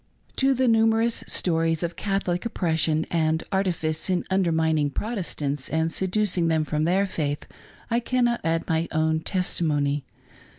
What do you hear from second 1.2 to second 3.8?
stories of Catholic oppression and arti MY NEW